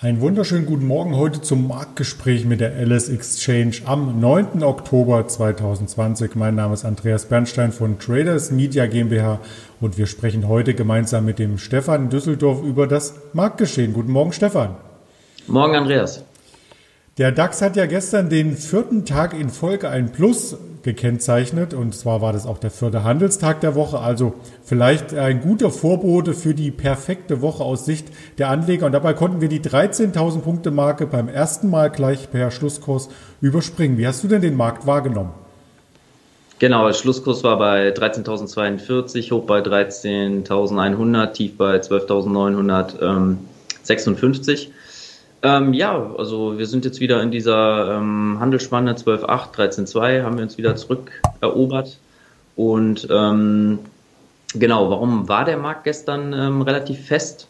[0.00, 4.62] Einen wunderschönen guten Morgen heute zum Marktgespräch mit der Alice Exchange am 9.
[4.62, 6.36] Oktober 2020.
[6.36, 9.40] Mein Name ist Andreas Bernstein von Traders Media GmbH
[9.80, 13.92] und wir sprechen heute gemeinsam mit dem Stefan Düsseldorf über das Marktgeschehen.
[13.92, 14.76] Guten Morgen, Stefan.
[15.48, 16.24] Morgen, Andreas.
[17.18, 22.22] Der DAX hat ja gestern den vierten Tag in Folge ein Plus gekennzeichnet und zwar
[22.22, 26.70] war das auch der vierte Handelstag der Woche, also vielleicht ein guter Vorbote für die
[26.70, 28.06] perfekte Woche aus Sicht
[28.38, 32.52] der Anleger und dabei konnten wir die 13.000 Punkte Marke beim ersten Mal gleich per
[32.52, 33.08] Schlusskurs
[33.40, 33.98] überspringen.
[33.98, 35.32] Wie hast du denn den Markt wahrgenommen?
[36.60, 44.68] Genau, der Schlusskurs war bei 13.042, hoch bei 13.100, tief bei 12.956.
[45.42, 50.42] Ähm, ja, also wir sind jetzt wieder in dieser ähm, Handelsspanne 12.8, 13.2, haben wir
[50.42, 51.98] uns wieder zurückerobert.
[52.56, 53.78] Und ähm,
[54.54, 57.46] genau, warum war der Markt gestern ähm, relativ fest?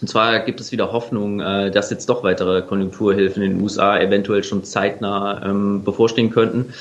[0.00, 3.98] Und zwar gibt es wieder Hoffnung, äh, dass jetzt doch weitere Konjunkturhilfen in den USA
[3.98, 6.72] eventuell schon zeitnah ähm, bevorstehen könnten.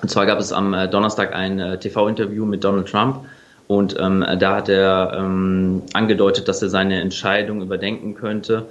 [0.00, 3.26] Und zwar gab es am äh, Donnerstag ein äh, TV-Interview mit Donald Trump.
[3.68, 8.66] Und ähm, da hat er ähm, angedeutet, dass er seine Entscheidung überdenken könnte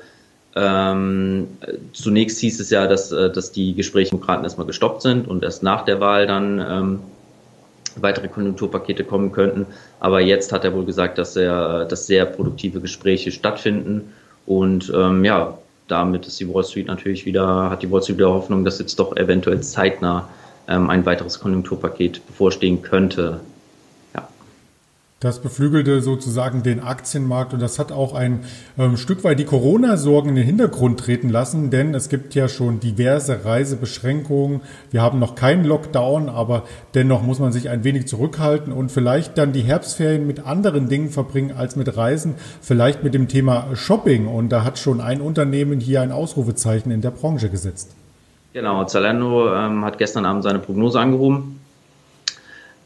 [0.56, 1.48] ähm,
[1.94, 5.64] zunächst hieß es ja, dass, äh, dass die Gespräche Demokraten erstmal gestoppt sind und erst
[5.64, 7.00] nach der Wahl dann ähm,
[7.96, 9.68] weitere Konjunkturpakete kommen könnten.
[10.00, 14.14] Aber jetzt hat er wohl gesagt, dass er, dass sehr produktive Gespräche stattfinden.
[14.46, 18.34] Und ähm, ja, damit ist die Wall Street natürlich wieder, hat die Wall Street wieder
[18.34, 20.30] Hoffnung, dass jetzt doch eventuell zeitnah
[20.68, 23.40] ähm, ein weiteres Konjunkturpaket bevorstehen könnte.
[25.20, 28.40] Das beflügelte sozusagen den Aktienmarkt und das hat auch ein
[28.78, 32.80] ähm, Stück weit die Corona-Sorgen in den Hintergrund treten lassen, denn es gibt ja schon
[32.80, 34.62] diverse Reisebeschränkungen.
[34.92, 36.64] Wir haben noch keinen Lockdown, aber
[36.94, 41.10] dennoch muss man sich ein wenig zurückhalten und vielleicht dann die Herbstferien mit anderen Dingen
[41.10, 44.26] verbringen als mit Reisen, vielleicht mit dem Thema Shopping.
[44.26, 47.94] Und da hat schon ein Unternehmen hier ein Ausrufezeichen in der Branche gesetzt.
[48.54, 51.59] Genau, Zalando ähm, hat gestern Abend seine Prognose angehoben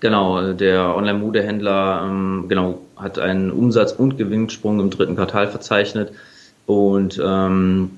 [0.03, 6.11] Genau, der Online-Modehändler ähm, genau, hat einen Umsatz- und Gewinnsprung im dritten Quartal verzeichnet
[6.65, 7.91] und ähm,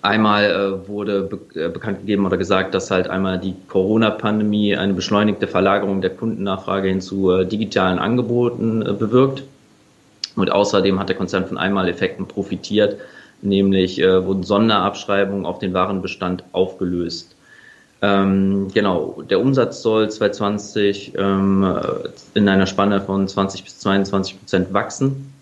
[0.00, 4.94] einmal äh, wurde be äh, bekannt gegeben oder gesagt, dass halt einmal die Corona-Pandemie eine
[4.94, 9.42] beschleunigte Verlagerung der Kundennachfrage hin zu äh, digitalen Angeboten äh, bewirkt.
[10.36, 12.96] Und außerdem hat der Konzern von Einmaleffekten profitiert,
[13.42, 17.36] nämlich äh, wurden Sonderabschreibungen auf den Warenbestand aufgelöst.
[18.02, 21.76] Ähm, genau, der Umsatz soll 2020 ähm,
[22.34, 25.32] in einer Spanne von 20 bis 22 Prozent wachsen.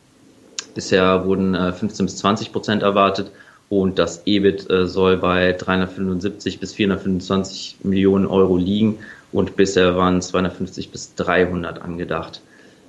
[0.75, 3.31] Bisher wurden äh, 15 bis 20 Prozent erwartet
[3.69, 8.99] und das EBIT äh, soll bei 375 bis 425 Millionen Euro liegen
[9.31, 12.41] und bisher waren 250 bis 300 angedacht.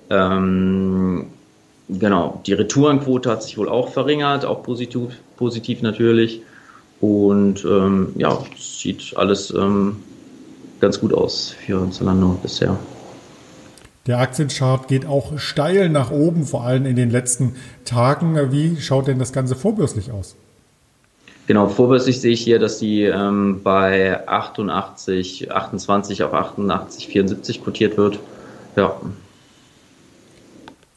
[0.10, 1.28] Ähm,
[1.90, 6.42] genau, die Retourenquote hat sich wohl auch verringert, auch positiv, positiv natürlich.
[7.02, 9.98] Und ähm, ja, sieht alles ähm,
[10.80, 12.78] ganz gut aus für Zalando bisher.
[14.08, 17.56] Der Aktienchart geht auch steil nach oben, vor allem in den letzten
[17.86, 18.52] Tagen.
[18.52, 20.36] Wie schaut denn das Ganze vorbörslich aus?
[21.48, 27.98] Genau, vorbörslich sehe ich hier, dass die ähm, bei 88, 28 auf 88, 74 quotiert
[27.98, 28.20] wird.
[28.76, 28.96] Ja,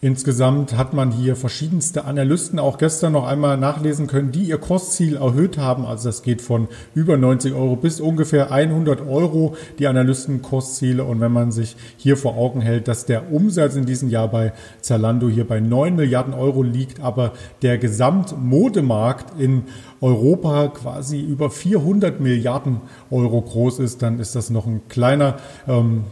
[0.04, 5.14] Insgesamt hat man hier verschiedenste Analysten auch gestern noch einmal nachlesen können, die ihr Kostziel
[5.14, 5.86] erhöht haben.
[5.86, 11.04] Also das geht von über 90 Euro bis ungefähr 100 Euro, die Analystenkostziele.
[11.04, 14.52] Und wenn man sich hier vor Augen hält, dass der Umsatz in diesem Jahr bei
[14.80, 17.30] Zalando hier bei 9 Milliarden Euro liegt, aber
[17.62, 19.62] der Gesamtmodemarkt in
[20.00, 22.80] Europa quasi über 400 Milliarden
[23.12, 25.36] Euro groß ist, dann ist das noch ein kleiner
[25.68, 26.02] ähm,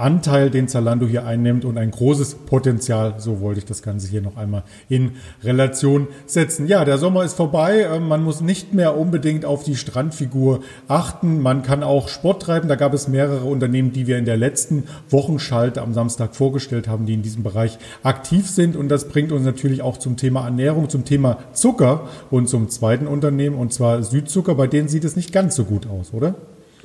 [0.00, 3.14] Anteil, den Zalando hier einnimmt und ein großes Potenzial.
[3.18, 5.12] So wollte ich das Ganze hier noch einmal in
[5.44, 6.66] Relation setzen.
[6.66, 7.86] Ja, der Sommer ist vorbei.
[7.90, 11.40] Ähm, man muss nicht mehr unbedingt auf die Strandfigur achten.
[11.40, 12.68] Man kann auch Sport treiben.
[12.68, 17.06] Da gab es mehrere Unternehmen, die wir in der letzten Wochenschalte am Samstag vorgestellt haben,
[17.06, 18.76] die in diesem Bereich aktiv sind.
[18.76, 23.06] Und das bringt uns natürlich auch zum Thema Ernährung, zum Thema Zucker und zum zweiten
[23.06, 24.54] Unternehmen, und zwar Südzucker.
[24.54, 26.34] Bei denen sieht es nicht ganz so gut aus, oder?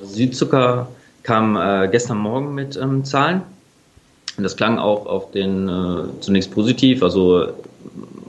[0.02, 0.88] Südzucker
[1.26, 3.42] kam äh, gestern Morgen mit ähm, Zahlen.
[4.36, 7.02] Und das klang auch auf den äh, zunächst positiv.
[7.02, 7.48] Also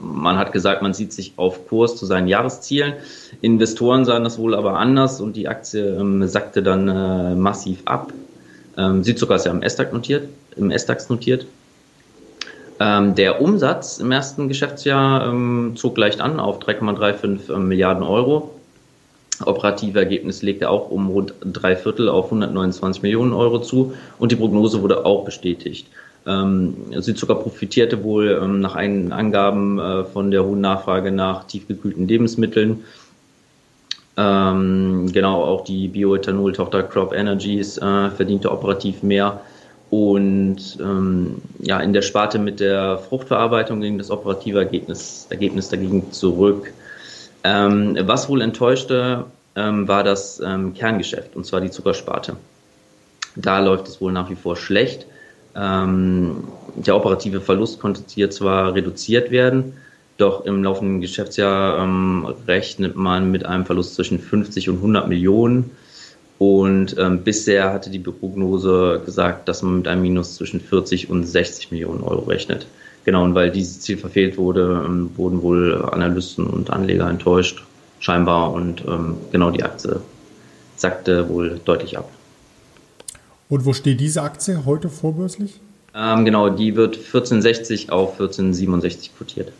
[0.00, 2.94] man hat gesagt, man sieht sich auf Kurs zu seinen Jahreszielen.
[3.40, 8.12] Investoren sahen das wohl aber anders und die Aktie ähm, sackte dann äh, massiv ab.
[8.76, 11.46] Ähm, Südzucker ist ja im S-DAX notiert, im S-DAX notiert.
[12.80, 18.57] Ähm, der Umsatz im ersten Geschäftsjahr ähm, zog leicht an auf 3,35 äh, Milliarden Euro
[19.44, 24.36] operative Ergebnis legte auch um rund drei Viertel auf 129 Millionen Euro zu und die
[24.36, 25.86] Prognose wurde auch bestätigt.
[26.26, 32.06] Ähm, Südzucker profitierte wohl ähm, nach eigenen Angaben äh, von der hohen Nachfrage nach tiefgekühlten
[32.06, 32.84] Lebensmitteln.
[34.16, 39.40] Ähm, genau, auch die Bioethanol-Tochter Crop Energies äh, verdiente operativ mehr.
[39.90, 46.12] Und ähm, ja, in der Sparte mit der Fruchtverarbeitung ging das operative Ergebnis, Ergebnis dagegen
[46.12, 46.74] zurück.
[47.44, 49.24] Ähm, was wohl enttäuschte,
[49.54, 52.36] ähm, war das ähm, Kerngeschäft, und zwar die Zuckersparte.
[53.36, 55.06] Da läuft es wohl nach wie vor schlecht.
[55.54, 56.44] Ähm,
[56.76, 59.74] der operative Verlust konnte hier zwar reduziert werden,
[60.16, 65.70] doch im laufenden Geschäftsjahr ähm, rechnet man mit einem Verlust zwischen 50 und 100 Millionen.
[66.38, 71.24] Und ähm, bisher hatte die Prognose gesagt, dass man mit einem Minus zwischen 40 und
[71.24, 72.66] 60 Millionen Euro rechnet.
[73.08, 77.64] Genau, und weil dieses Ziel verfehlt wurde, ähm, wurden wohl Analysten und Anleger enttäuscht,
[78.00, 78.52] scheinbar.
[78.52, 80.02] Und ähm, genau die Aktie
[80.76, 82.10] sackte wohl deutlich ab.
[83.48, 85.58] Und wo steht diese Aktie heute vorbörslich?
[85.94, 89.52] Ähm, genau, die wird 1460 auf 1467 quotiert.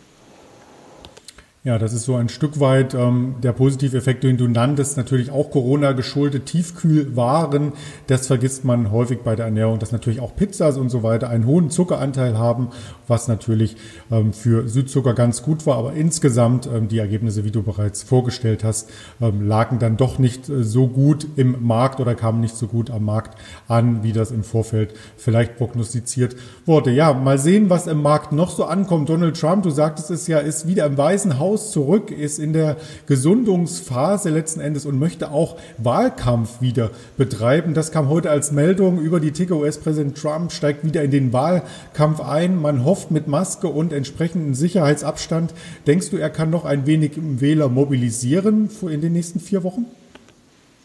[1.65, 5.29] Ja, das ist so ein Stück weit ähm, der positive Effekt, den du nanntest, natürlich
[5.29, 7.73] auch Corona geschuldet, Tiefkühlwaren.
[8.07, 11.45] Das vergisst man häufig bei der Ernährung, dass natürlich auch Pizzas und so weiter einen
[11.45, 12.69] hohen Zuckeranteil haben,
[13.09, 13.75] was natürlich
[14.09, 15.75] ähm, für Südzucker ganz gut war.
[15.75, 18.89] Aber insgesamt ähm, die Ergebnisse, wie du bereits vorgestellt hast,
[19.19, 22.89] ähm, lagen dann doch nicht äh, so gut im Markt oder kamen nicht so gut
[22.89, 26.91] am Markt an, wie das im Vorfeld vielleicht prognostiziert wurde.
[26.91, 29.09] Ja, mal sehen, was im Markt noch so ankommt.
[29.09, 32.53] Donald Trump, du sagtest es ja, ist wieder im Weißen Haus Haus zurück, ist in
[32.53, 37.73] der Gesundungsphase letzten Endes und möchte auch Wahlkampf wieder betreiben.
[37.73, 39.55] Das kam heute als Meldung über die Ticker.
[39.55, 42.61] US-Präsident Trump steigt wieder in den Wahlkampf ein.
[42.61, 45.55] Man hofft mit Maske und entsprechendem Sicherheitsabstand.
[45.87, 49.85] Denkst du, er kann noch ein wenig Wähler mobilisieren in den nächsten vier Wochen?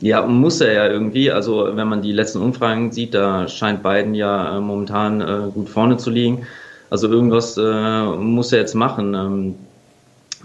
[0.00, 1.30] Ja, muss er ja irgendwie.
[1.30, 5.68] Also wenn man die letzten Umfragen sieht, da scheint Biden ja äh, momentan äh, gut
[5.68, 6.46] vorne zu liegen.
[6.88, 9.14] Also irgendwas äh, muss er jetzt machen.
[9.14, 9.54] Ähm,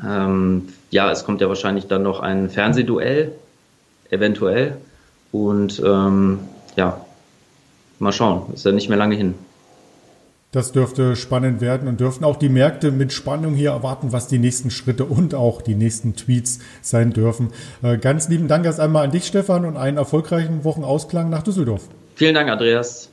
[0.05, 3.31] ähm, ja, es kommt ja wahrscheinlich dann noch ein Fernsehduell,
[4.09, 4.77] eventuell.
[5.31, 6.39] Und ähm,
[6.75, 7.01] ja,
[7.99, 9.35] mal schauen, ist ja nicht mehr lange hin.
[10.51, 14.39] Das dürfte spannend werden und dürften auch die Märkte mit Spannung hier erwarten, was die
[14.39, 17.49] nächsten Schritte und auch die nächsten Tweets sein dürfen.
[17.83, 21.83] Äh, ganz lieben Dank erst einmal an dich, Stefan, und einen erfolgreichen Wochenausklang nach Düsseldorf.
[22.15, 23.08] Vielen Dank, Andreas.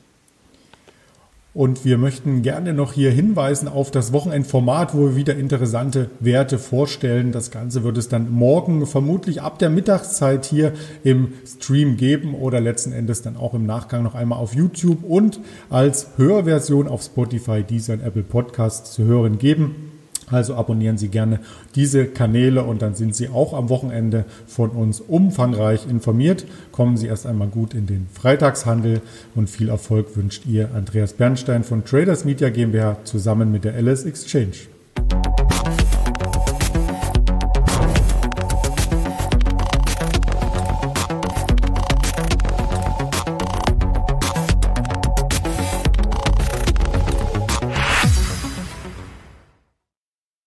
[1.57, 6.59] Und wir möchten gerne noch hier hinweisen auf das Wochenendformat, wo wir wieder interessante Werte
[6.59, 7.31] vorstellen.
[7.31, 10.73] Das Ganze wird es dann morgen vermutlich ab der Mittagszeit hier
[11.03, 15.39] im Stream geben oder letzten Endes dann auch im Nachgang noch einmal auf YouTube und
[15.71, 19.86] als Hörversion auf Spotify, Deezer und Apple Podcasts zu hören geben.
[20.29, 21.39] Also abonnieren Sie gerne
[21.75, 26.45] diese Kanäle und dann sind Sie auch am Wochenende von uns umfangreich informiert.
[26.73, 29.01] Kommen Sie erst einmal gut in den Freitagshandel
[29.35, 34.03] und viel Erfolg wünscht Ihr Andreas Bernstein von Traders Media GmbH zusammen mit der LS
[34.03, 34.76] Exchange.